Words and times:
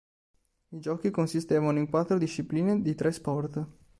I 0.69 0.79
giochi 0.79 1.11
consistevano 1.11 1.77
in 1.77 1.87
quattro 1.87 2.17
discipline 2.17 2.81
di 2.81 2.95
tre 2.95 3.11
sport. 3.11 3.67